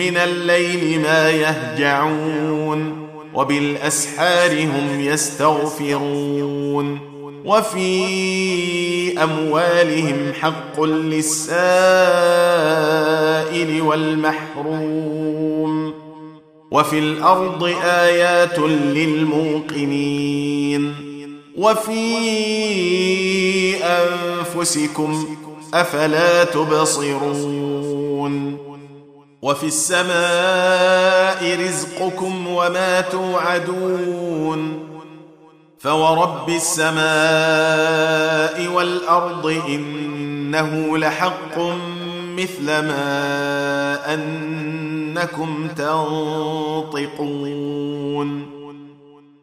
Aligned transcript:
الليل 0.00 1.00
ما 1.00 1.30
يهجعون 1.30 3.08
وبالأسحار 3.34 4.64
هم 4.64 5.00
يستغفرون. 5.00 7.00
وفي 7.44 9.22
أموالهم 9.22 10.32
حق 10.40 10.80
للسائل 10.80 11.56
والمحروم. 13.82 15.94
وفي 16.70 16.98
الأرض 16.98 17.64
آيات 17.84 18.58
للموقنين. 18.58 20.94
وفي 21.56 22.06
أنفسكم 23.84 25.26
أفلا 25.74 26.44
تبصرون. 26.44 27.86
وفي 29.46 29.66
السماء 29.66 31.40
رزقكم 31.60 32.46
وما 32.46 33.00
توعدون 33.00 34.86
فورب 35.78 36.48
السماء 36.48 36.96
والأرض 38.74 39.46
إنه 39.68 40.98
لحق 40.98 41.58
مثل 42.36 42.64
ما 42.66 44.14
أنكم 44.14 45.68
تنطقون 45.68 47.26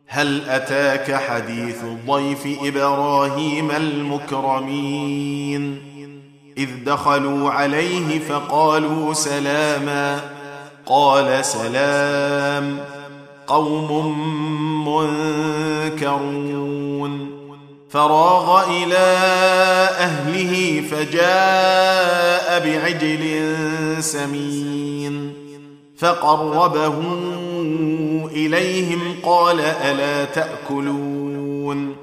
هل 0.08 0.50
أتاك 0.50 1.16
حديث 1.16 1.82
ضيف 2.08 2.48
إبراهيم 2.64 3.72
المكرمين 3.72 5.14
إذ 6.58 6.70
دخلوا 6.86 7.52
عليه 7.52 8.20
فقالوا 8.20 9.14
سلاما. 9.14 10.20
قال 10.86 11.46
سلام 11.46 12.80
قوم 13.48 14.20
منكرون. 15.90 16.34
فراغ 17.90 18.70
إلى 18.70 19.20
أهله 19.98 20.84
فجاء 20.92 22.60
بعجل 22.66 23.54
سمين. 24.04 25.34
فقربه 25.98 26.94
إليهم 28.32 29.16
قال 29.24 29.60
ألا 29.60 30.26
تأكلون. 30.26 32.03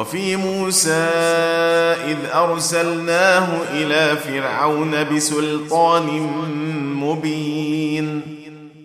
وفي 0.00 0.36
موسى 0.36 1.10
إذ 2.08 2.16
أرسلناه 2.34 3.48
إلى 3.72 4.16
فرعون 4.16 5.04
بسلطان 5.04 6.06
مبين 6.94 8.22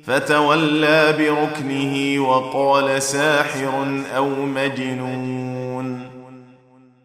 فتولى 0.06 1.16
بركنه 1.18 2.24
وقال 2.30 3.04
ساحر 3.04 4.04
أو 4.16 4.30
مجنون. 4.30 6.00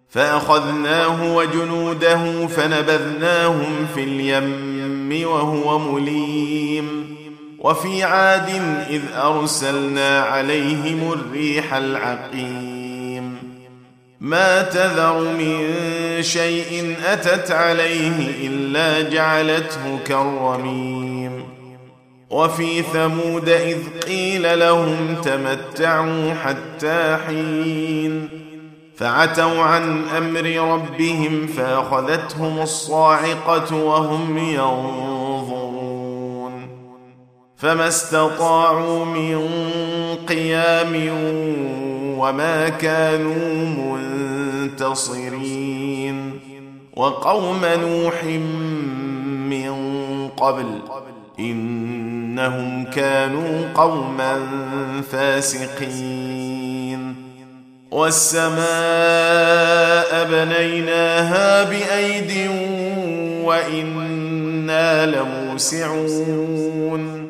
فأخذناه 0.09 1.37
وجنوده 1.37 2.47
فنبذناهم 2.47 3.87
في 3.95 4.05
اليم 4.05 5.29
وهو 5.29 5.79
مليم. 5.79 7.17
وفي 7.59 8.03
عاد 8.03 8.49
إذ 8.91 9.03
أرسلنا 9.15 10.21
عليهم 10.21 11.13
الريح 11.13 11.75
العقيم. 11.75 12.80
ما 14.21 14.63
تذر 14.63 15.21
من 15.39 15.73
شيء 16.23 16.97
أتت 17.07 17.51
عليه 17.51 18.49
إلا 18.49 19.11
جعلته 19.11 19.99
كالرميم. 20.07 21.45
وفي 22.31 22.83
ثمود 22.83 23.49
إذ 23.49 23.79
قيل 24.07 24.59
لهم 24.59 25.15
تمتعوا 25.25 26.35
حتى 26.35 27.19
حين. 27.27 28.29
فعتوا 28.97 29.63
عن 29.63 30.03
أمر 30.17 30.73
ربهم 30.73 31.47
فأخذتهم 31.47 32.61
الصاعقة 32.61 33.77
وهم 33.77 34.39
ينظرون. 34.39 35.81
فما 37.57 37.89
استطاعوا 37.89 39.05
من 39.05 39.49
قيام 40.29 40.95
وما 42.21 42.69
كانوا 42.69 43.67
منتصرين. 44.85 46.41
وقوم 46.97 47.61
نوح 47.65 48.25
من 49.51 49.73
قبل 50.29 50.67
إنهم 51.39 52.85
كانوا 52.85 53.73
قوما 53.75 54.47
فاسقين. 55.13 57.15
والسماء 57.91 58.61
بنيناها 60.31 61.65
بأيد 61.65 62.51
وإنا 63.45 65.07
لموسعون. 65.07 67.30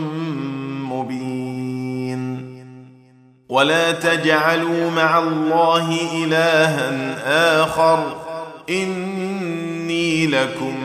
ولا 3.51 3.91
تجعلوا 3.91 4.91
مع 4.91 5.19
الله 5.19 5.97
إلها 6.23 7.15
آخر. 7.63 8.15
إني 8.69 10.27
لكم 10.27 10.75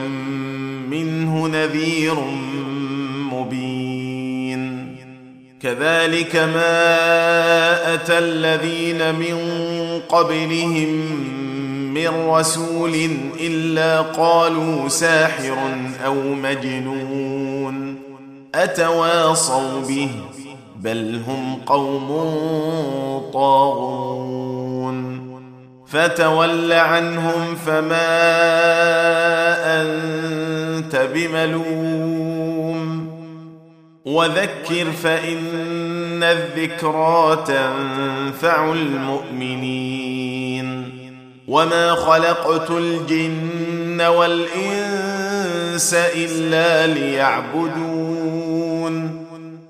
منه 0.91 1.47
نذير 1.49 2.15
مبين. 3.33 4.97
كذلك 5.63 6.37
ما 6.37 7.95
أتى 7.95 8.19
الذين 8.19 9.15
من 9.15 9.39
قبلهم 10.09 10.89
من 11.95 12.09
رسول 12.29 12.95
إلا 13.41 14.01
قالوا 14.01 14.89
ساحر 14.89 15.57
أو 16.05 16.15
مجنون. 16.15 17.97
أتواصوا 18.55 19.81
به 19.89 20.11
بل 20.87 21.21
هم 21.29 21.59
قوم 21.67 22.09
طاغون 23.33 24.97
فتول 25.87 26.73
عنهم 26.73 27.55
فما 27.67 28.17
انت 29.83 31.09
بملوم 31.15 33.07
وذكر 34.05 34.91
فان 35.03 36.23
الذكرى 36.23 37.45
تنفع 37.47 38.73
المؤمنين 38.73 40.17
وما 41.49 41.95
خلقت 41.95 42.71
الجن 42.71 44.01
والانس 44.01 45.95
الا 45.95 46.87
ليعبدون 46.87 48.46